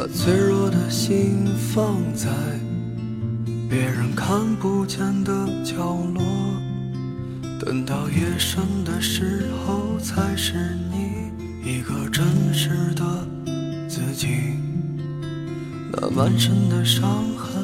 [0.00, 1.44] 把脆弱的心
[1.74, 2.30] 放在
[3.68, 5.30] 别人看不见的
[5.62, 5.76] 角
[6.14, 6.22] 落，
[7.60, 10.54] 等到夜深的时候，才是
[10.90, 13.04] 你一个真实的
[13.90, 14.28] 自己。
[15.92, 17.62] 那满身的伤痕，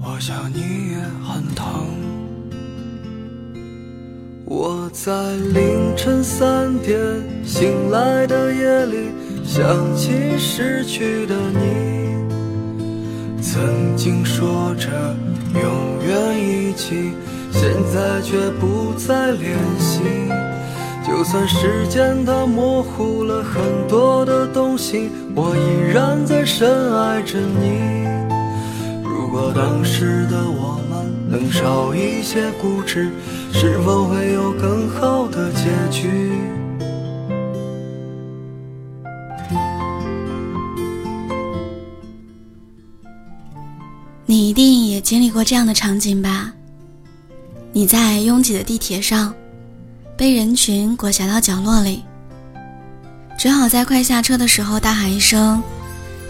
[0.00, 1.66] 我想你也很疼。
[4.44, 6.96] 我在凌晨三点
[7.44, 9.08] 醒来的夜里，
[9.56, 12.26] 想起失去的你。
[13.40, 14.88] 曾经说着
[15.54, 17.12] 永远一起，
[17.52, 20.00] 现在却不再联系。
[21.06, 28.08] 就算时间它模糊了很多的东西，我依然在深爱着你。
[29.04, 33.08] 如果当时的我们能少一些固执，
[33.52, 36.10] 是否会有更好的结局？
[45.44, 46.52] 这样的场景吧？
[47.72, 49.32] 你在拥挤的地铁上。
[50.16, 52.04] 被人群裹挟到角落里，
[53.36, 55.60] 只好在快下车的时候大喊一声：“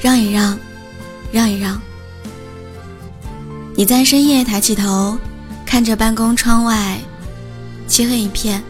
[0.01, 0.59] 让一让，
[1.31, 1.79] 让一让！”
[3.77, 5.19] 你在深夜抬起头，
[5.67, 6.99] 看着办公窗外，
[7.87, 8.63] 漆黑一片，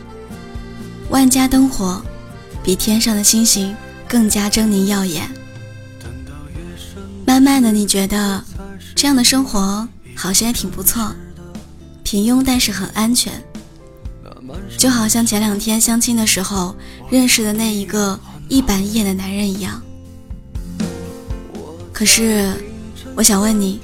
[1.10, 2.02] 万家灯火
[2.60, 3.72] 比天上的星星
[4.08, 5.22] 更加狰狞耀眼。
[7.24, 8.42] 慢慢的，你觉得
[8.96, 11.14] 这样的生活好像也挺不错，
[12.02, 13.32] 平庸但是很安全。
[14.76, 16.76] 就好像前两天相亲的时候
[17.10, 19.80] 认识的那一个一板一眼的男人一样。
[21.92, 22.52] 可是，
[23.14, 23.80] 我想问你，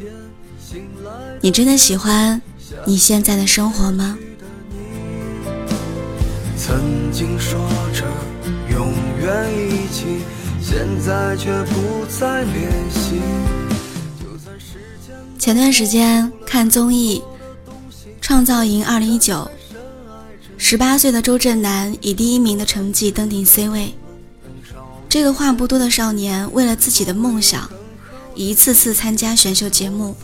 [1.41, 2.41] 你真的喜欢
[2.85, 4.19] 你现在的生活吗？
[6.59, 7.59] 曾经说
[7.95, 8.05] 着
[8.71, 8.93] 永
[9.23, 10.05] 远一起，
[10.61, 13.21] 现在却不再联系。
[15.41, 17.23] 前段时间看综艺
[18.21, 19.37] 《创造营二零一九》。
[20.59, 23.95] 十八岁的周震南以第一名的成绩登顶 C 位。
[25.09, 27.71] 这个话不多的少年，为了自己的梦想，
[28.34, 30.15] 一次次参加选秀节目，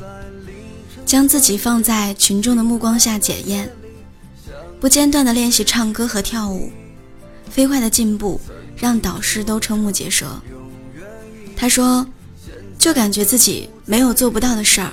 [1.06, 3.72] 将自己放在群众的目光下检验，
[4.78, 6.70] 不间断的练习唱歌和跳舞，
[7.48, 8.38] 飞快的进步
[8.76, 10.26] 让导师都瞠目结舌。
[11.56, 12.06] 他说
[12.78, 14.92] ：“就感觉自己没有做不到的事儿，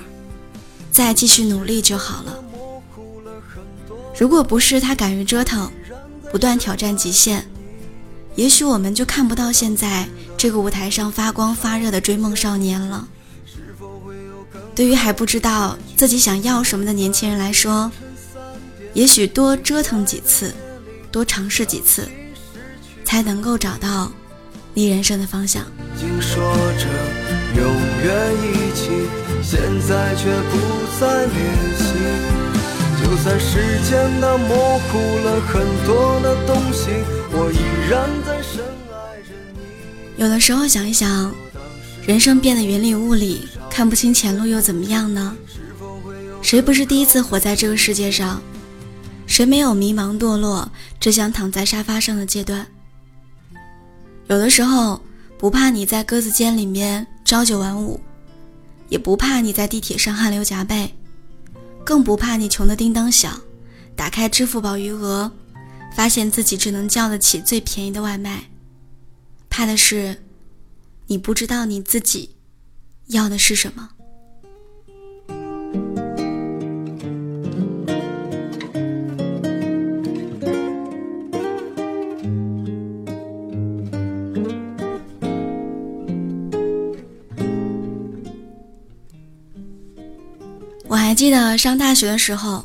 [0.94, 2.38] 再继续努力就好了。”
[4.16, 5.70] 如果不是他敢于折腾，
[6.30, 7.44] 不断挑战极限，
[8.36, 13.08] 也许我们就看不到现在这个舞台上发光发热的追梦少年了。
[14.72, 17.90] 对于还不知道自己想要什么的年轻人来说，
[18.92, 20.54] 也许多折腾几次，
[21.10, 22.08] 多尝试几次，
[23.04, 24.12] 才能够找到
[24.72, 25.64] 你人生的方向。
[29.46, 30.58] 现在却不
[30.98, 31.36] 再联
[31.76, 31.84] 系
[33.02, 36.88] 就算时间它模糊了很多的东西，
[37.30, 37.58] 我依
[37.90, 39.60] 然在深爱着你。
[40.16, 41.32] 有的时候想一想，
[42.06, 45.36] 人生变得云里雾里，看不清前路又怎么样呢？
[46.40, 48.40] 谁不是第一次活在这个世界上？
[49.26, 52.66] 谁没有迷茫堕落，只想躺在沙发上的阶段？
[54.28, 55.00] 有的时候
[55.38, 58.00] 不怕你在鸽子间里面朝九晚五，
[58.88, 60.94] 也不怕你在地铁上汗流浃背。
[61.84, 63.40] 更不怕你穷的叮当响，
[63.94, 65.30] 打开支付宝余额，
[65.94, 68.50] 发现自己只能叫得起最便宜的外卖。
[69.50, 70.22] 怕的是，
[71.06, 72.30] 你不知道你自己
[73.08, 73.90] 要的是什么。
[91.24, 92.62] 记得上大学的时候，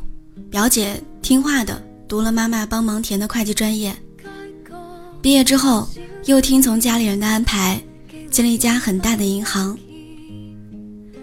[0.51, 3.95] 表姐听话的读了妈妈帮忙填的会计专业。
[5.21, 5.87] 毕业之后，
[6.25, 7.81] 又听从家里人的安排，
[8.29, 9.79] 进了一家很大的银行。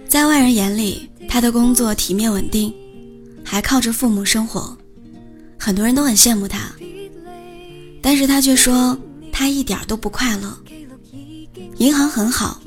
[0.08, 2.72] 在外人眼里，她的工作体面稳定，
[3.44, 4.74] 还靠着父母生活，
[5.58, 6.72] 很多人都很羡慕她。
[8.00, 8.98] 但是她却说，
[9.30, 10.58] 她一点都不快乐。
[11.76, 12.62] 银行很好，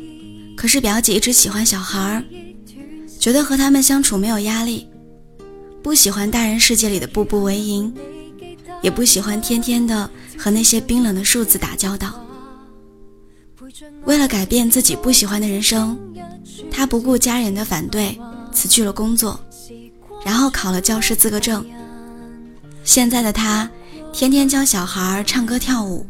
[0.56, 2.24] 可是表姐一直喜欢小孩儿。
[3.20, 4.88] 觉得和他们相处没有压力，
[5.84, 7.94] 不喜欢大人世界里的步步为营，
[8.82, 12.26] 也不喜欢天天的和那些冰冷的数字打交道。
[14.06, 16.00] 为了改变自己不喜欢的人生，
[16.72, 18.18] 他不顾家人的反对，
[18.54, 19.38] 辞去了工作，
[20.26, 21.66] 然后考了教师资格证，
[22.86, 23.70] 现在的他，
[24.14, 26.06] 天天教小孩唱歌跳舞，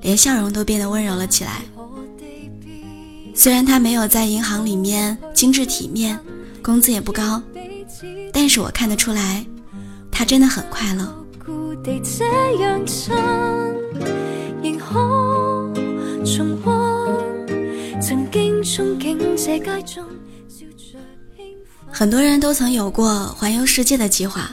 [0.00, 1.62] 连笑容都变得温柔了起来。
[3.34, 6.18] 虽然他没有在银行里面精致体面，
[6.66, 7.40] 工资也不高，
[8.32, 9.46] 但是我看得出来，
[10.10, 11.24] 他真的很快乐。
[21.92, 24.50] 很多人都曾有过环游世界的计划，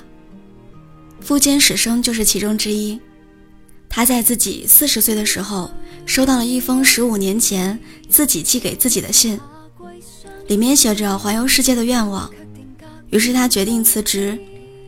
[1.20, 3.00] 富坚史生就是其中之一。
[3.90, 5.72] 他在自己四十岁的时候，
[6.06, 9.40] 收到了一封十五年前自己寄给自己的信，
[10.48, 12.30] 里面写着环游世界的愿望。
[13.10, 14.38] 于是他决定辞职，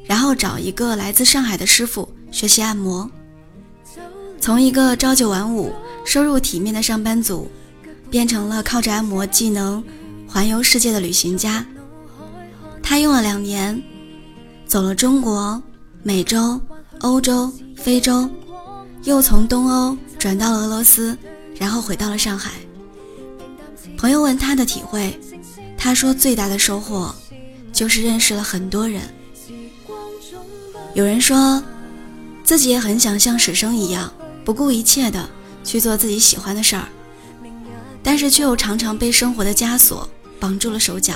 [0.06, 3.10] 然后找一个来自上海的师傅学习按摩，
[4.40, 5.72] 从一个朝九晚五、
[6.06, 7.48] 收入体面的上班族，
[8.10, 9.84] 变成了靠着按摩技能
[10.28, 11.66] 环游世界的旅行家。
[12.82, 13.82] 他用了两年，
[14.66, 15.62] 走了中国、
[16.02, 16.60] 美洲、
[17.02, 18.30] 欧洲、非洲，
[19.04, 21.18] 又从东欧转到了俄罗斯，
[21.60, 22.52] 然后回到了上海。
[23.98, 25.20] 朋友问他的体会，
[25.86, 27.14] 他说最大的收获
[27.72, 29.04] 就是认识了很多人。
[30.96, 31.64] 有人说
[32.44, 34.12] 自己也很想像史生一样，
[34.44, 35.30] 不顾一切的
[35.64, 36.88] 去做自己喜欢的事儿，
[38.02, 40.10] 但是却又常常被生活的枷锁
[40.40, 41.14] 绑住了手脚。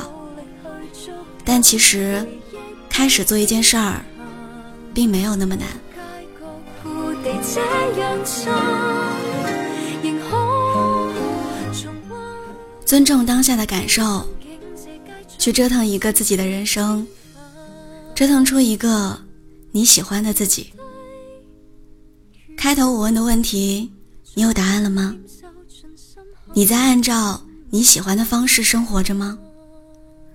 [1.44, 2.24] 但其实，
[2.88, 4.06] 开始做一件事儿，
[4.94, 5.68] 并没有那么难。
[12.86, 14.28] 尊重当下的感受，
[15.40, 17.08] 去折腾一个自己的人生，
[18.14, 19.18] 折腾出一个
[19.72, 20.72] 你喜欢的自己。
[22.58, 23.90] 开头我问的问题，
[24.34, 25.16] 你有答案了吗？
[26.54, 29.40] 你在按照你喜欢的方式生活着吗？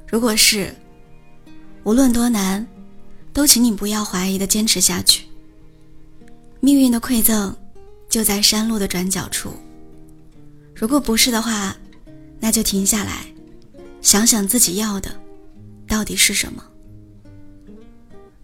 [0.09, 0.75] 如果是，
[1.83, 2.67] 无论多难，
[3.35, 5.27] 都请你不要怀疑的坚持下去。
[6.61, 7.55] 命运的馈赠，
[8.09, 9.53] 就在山路的转角处。
[10.75, 11.77] 如果不是的话，
[12.41, 13.27] 那就停下来，
[14.05, 15.11] 想想自己要的，
[15.89, 16.63] 到底是什么。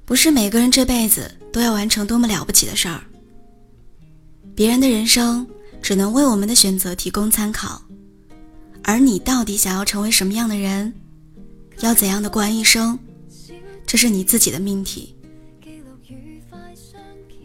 [0.07, 3.01] 不是每个人这辈子都要完成多么了不起的事儿。
[4.57, 5.47] 别人的人生
[5.83, 7.81] 只能为我们的选择提供参考，
[8.83, 10.93] 而你到底想要成为什么样的人，
[11.81, 12.99] 要怎样的过完一生？
[13.87, 15.15] 这是你自己的命题。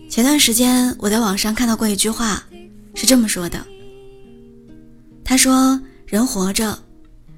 [0.10, 2.48] 前段时间我在网上看到过一句话，
[2.94, 3.64] 是这么说的
[5.22, 6.80] ：“他说，人活着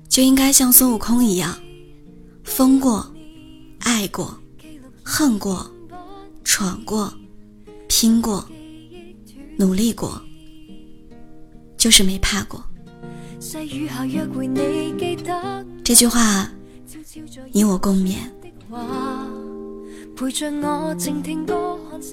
[0.10, 1.56] 就应该像孙悟空一样，
[2.44, 3.14] 疯过，
[3.80, 4.38] 爱过，
[5.04, 5.70] 恨过，
[6.44, 7.14] 闯过，
[7.88, 8.48] 拼过，
[9.58, 10.22] 努力过，
[11.78, 12.64] 就是没怕过。”
[15.84, 16.50] 这句话，
[17.52, 18.16] 你我共勉。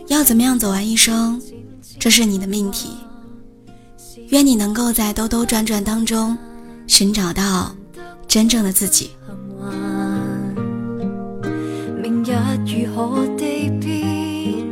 [0.08, 1.40] 要怎么样走完一生，
[1.98, 2.90] 这是你的命题。
[4.28, 6.36] 愿你能够在兜兜转转当中，
[6.86, 7.74] 寻找到
[8.26, 9.10] 真正的自己。
[12.02, 12.32] 明日
[12.66, 14.66] 如何地变，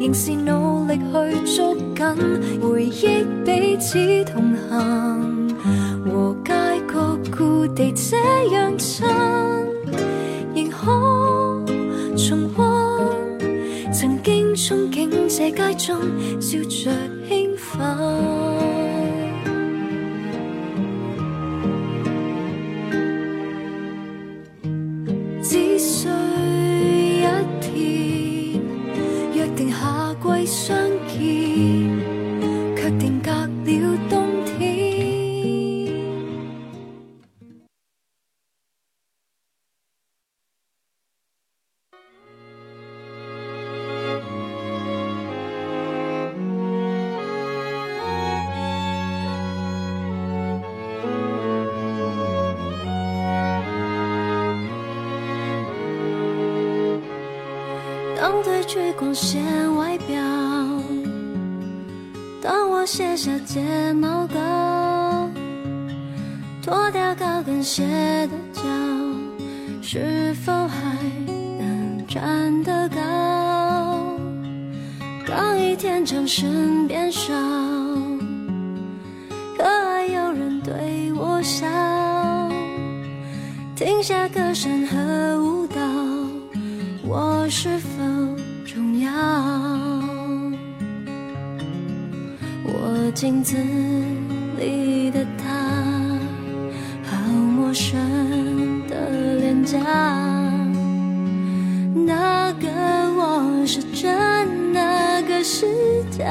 [0.00, 5.48] 仍是努力去捉紧回忆彼此同行，
[6.04, 6.52] 和街
[6.92, 8.16] 角故地这
[8.54, 9.04] 样亲。
[15.28, 16.00] 这街中
[16.40, 16.90] 笑着
[17.28, 17.78] 兴奋，
[58.66, 59.42] 去光线
[59.76, 60.20] 外表，
[62.42, 65.30] 当我卸下睫毛膏，
[66.62, 67.86] 脱掉高跟鞋
[68.26, 68.62] 的脚，
[69.80, 70.96] 是否还
[71.58, 72.98] 能站得高？
[75.26, 77.32] 当一天掌声变少，
[79.56, 81.66] 可爱有人对我笑，
[83.76, 85.76] 停下歌声和舞蹈。
[87.08, 87.95] 我是否
[93.16, 93.56] 镜子
[94.58, 95.48] 里的他，
[97.02, 99.78] 好陌生的脸颊，
[101.94, 102.68] 那个
[103.16, 103.64] 我。
[103.66, 105.66] 是真，那个是
[106.10, 106.24] 假？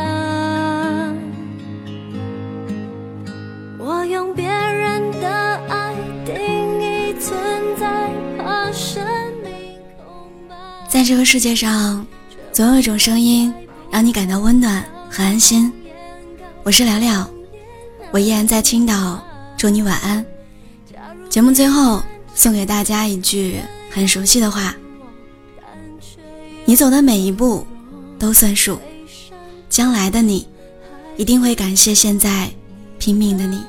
[3.80, 5.28] 我用别人的
[5.68, 6.36] 爱定
[6.80, 7.36] 义存
[7.80, 9.04] 在，怕生
[9.44, 9.52] 命
[9.98, 10.56] 空白。
[10.88, 12.06] 在这个世界上，
[12.54, 13.52] 总有一种声音
[13.92, 15.74] 让你感到温暖和安心。
[16.66, 17.30] 我是聊聊，
[18.12, 19.24] 我依然在青岛，
[19.56, 20.26] 祝你晚安。
[21.30, 22.02] 节目最后
[22.34, 23.60] 送给大家一句
[23.92, 24.74] 很熟悉的话。
[26.66, 27.64] 你走的每一步
[28.18, 28.80] 都算数，
[29.70, 30.48] 将来的你
[31.18, 32.50] 一定会感谢现在
[32.98, 33.64] 拼命的你。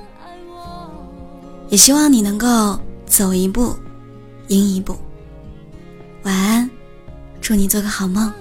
[1.68, 3.76] 也希望你能够走一步
[4.48, 4.96] 赢一步。
[6.22, 6.70] 晚安，
[7.42, 8.32] 祝你做个好梦。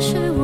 [0.00, 0.39] 是我